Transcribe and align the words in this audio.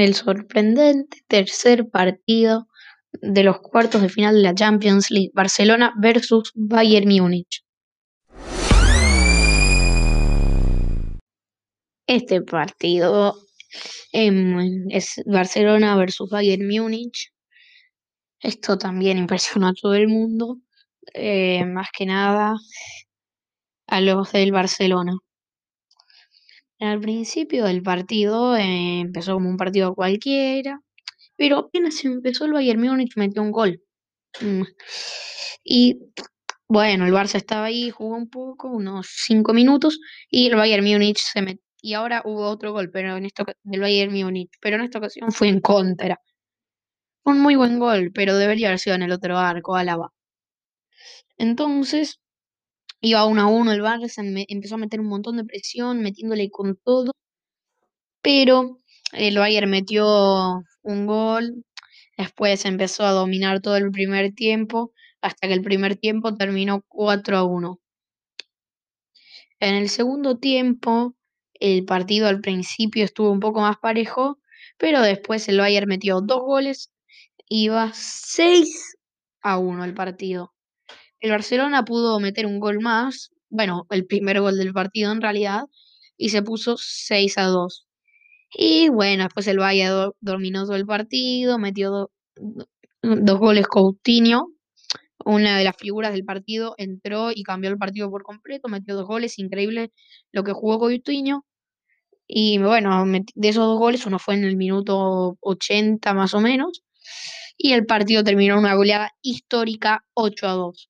el 0.00 0.14
sorprendente 0.14 1.18
tercer 1.28 1.88
partido 1.88 2.68
de 3.12 3.42
los 3.42 3.60
cuartos 3.60 4.02
de 4.02 4.08
final 4.08 4.34
de 4.36 4.42
la 4.42 4.54
Champions 4.54 5.10
League, 5.10 5.30
Barcelona 5.34 5.92
versus 5.98 6.52
Bayern 6.54 7.08
Múnich. 7.08 7.64
Este 12.06 12.42
partido 12.42 13.36
em, 14.12 14.90
es 14.90 15.22
Barcelona 15.26 15.96
versus 15.96 16.28
Bayern 16.30 16.66
Múnich. 16.66 17.32
Esto 18.40 18.78
también 18.78 19.18
impresionó 19.24 19.68
a 19.68 19.74
todo 19.74 19.94
el 19.94 20.08
mundo, 20.08 20.58
eh, 21.14 21.64
más 21.66 21.88
que 21.96 22.06
nada 22.06 22.56
a 23.86 24.00
los 24.00 24.32
del 24.32 24.52
Barcelona. 24.52 25.18
Al 26.80 26.98
principio 27.00 27.66
del 27.66 27.82
partido 27.82 28.56
eh, 28.56 29.00
empezó 29.00 29.34
como 29.34 29.50
un 29.50 29.56
partido 29.58 29.94
cualquiera, 29.94 30.80
pero 31.36 31.58
apenas 31.58 32.04
empezó 32.04 32.46
el 32.46 32.52
Bayern 32.54 32.80
Múnich 32.80 33.16
metió 33.16 33.42
un 33.42 33.52
gol. 33.52 33.82
Mm. 34.40 34.62
Y 35.64 36.00
bueno, 36.68 37.06
el 37.06 37.12
Barça 37.12 37.36
estaba 37.36 37.66
ahí, 37.66 37.90
jugó 37.90 38.16
un 38.16 38.30
poco, 38.30 38.68
unos 38.68 39.08
cinco 39.10 39.52
minutos, 39.52 40.00
y 40.30 40.48
el 40.48 40.56
Bayern 40.56 40.84
Múnich 40.84 41.18
se 41.18 41.42
metió. 41.42 41.62
Y 41.82 41.94
ahora 41.94 42.22
hubo 42.24 42.48
otro 42.48 42.72
gol, 42.72 42.90
pero 42.90 43.16
en 43.16 43.26
esto 43.26 43.44
del 43.62 43.80
Bayern 43.80 44.12
Múnich, 44.14 44.50
pero 44.60 44.76
en 44.76 44.82
esta 44.82 44.98
ocasión 44.98 45.32
fue 45.32 45.48
en 45.48 45.60
contra. 45.60 46.20
Fue 47.24 47.32
un 47.34 47.40
muy 47.40 47.56
buen 47.56 47.78
gol, 47.78 48.10
pero 48.14 48.36
debería 48.36 48.68
haber 48.68 48.78
sido 48.78 48.96
en 48.96 49.02
el 49.02 49.12
otro 49.12 49.38
arco, 49.38 49.74
Álava. 49.76 50.12
Entonces, 51.38 52.20
iba 53.00 53.24
uno 53.26 53.42
a 53.42 53.46
uno 53.46 53.72
el 53.72 53.82
Barça, 53.82 54.22
empezó 54.48 54.74
a 54.76 54.78
meter 54.78 55.00
un 55.00 55.08
montón 55.08 55.36
de 55.36 55.44
presión, 55.44 56.00
metiéndole 56.02 56.50
con 56.50 56.76
todo, 56.76 57.12
pero 58.22 58.80
el 59.12 59.38
Bayern 59.38 59.70
metió 59.70 60.62
un 60.82 61.06
gol, 61.06 61.64
después 62.16 62.64
empezó 62.64 63.04
a 63.04 63.12
dominar 63.12 63.60
todo 63.60 63.76
el 63.76 63.90
primer 63.90 64.32
tiempo, 64.34 64.92
hasta 65.22 65.48
que 65.48 65.54
el 65.54 65.62
primer 65.62 65.96
tiempo 65.96 66.34
terminó 66.34 66.82
4 66.88 67.36
a 67.38 67.44
1. 67.44 67.80
En 69.60 69.74
el 69.74 69.88
segundo 69.90 70.38
tiempo, 70.38 71.14
el 71.54 71.84
partido 71.84 72.28
al 72.28 72.40
principio 72.40 73.04
estuvo 73.04 73.30
un 73.30 73.40
poco 73.40 73.60
más 73.60 73.78
parejo, 73.78 74.38
pero 74.78 75.02
después 75.02 75.48
el 75.48 75.58
Bayern 75.58 75.88
metió 75.88 76.20
dos 76.20 76.40
goles, 76.40 76.90
iba 77.48 77.90
6 77.94 78.96
a 79.42 79.58
1 79.58 79.84
el 79.84 79.94
partido. 79.94 80.52
El 81.20 81.30
Barcelona 81.32 81.84
pudo 81.84 82.18
meter 82.18 82.46
un 82.46 82.60
gol 82.60 82.80
más, 82.80 83.30
bueno, 83.50 83.86
el 83.90 84.06
primer 84.06 84.40
gol 84.40 84.56
del 84.56 84.72
partido 84.72 85.12
en 85.12 85.20
realidad, 85.20 85.64
y 86.16 86.30
se 86.30 86.42
puso 86.42 86.76
6 86.78 87.36
a 87.38 87.44
2. 87.44 87.86
Y 88.54 88.88
bueno, 88.90 89.24
después 89.24 89.46
el 89.48 89.58
Bayern 89.58 90.12
dominó 90.20 90.64
todo 90.64 90.76
el 90.76 90.86
partido, 90.86 91.58
metió 91.58 92.10
dos 93.02 93.38
goles 93.38 93.66
Coutinho, 93.68 94.48
una 95.24 95.58
de 95.58 95.64
las 95.64 95.76
figuras 95.76 96.12
del 96.12 96.24
partido, 96.24 96.74
entró 96.78 97.30
y 97.34 97.42
cambió 97.44 97.70
el 97.70 97.78
partido 97.78 98.10
por 98.10 98.22
completo, 98.24 98.68
metió 98.68 98.96
dos 98.96 99.06
goles, 99.06 99.38
increíble 99.38 99.92
lo 100.32 100.44
que 100.44 100.52
jugó 100.52 100.78
Coutinho. 100.80 101.44
Y 102.28 102.58
bueno, 102.58 103.04
de 103.06 103.48
esos 103.48 103.66
dos 103.66 103.78
goles, 103.78 104.06
uno 104.06 104.18
fue 104.18 104.34
en 104.34 104.44
el 104.44 104.56
minuto 104.56 105.36
80 105.40 106.14
más 106.14 106.34
o 106.34 106.40
menos, 106.40 106.82
y 107.58 107.72
el 107.72 107.86
partido 107.86 108.24
terminó 108.24 108.58
una 108.58 108.74
goleada 108.74 109.12
histórica 109.22 110.04
8 110.14 110.48
a 110.48 110.52
2. 110.52 110.89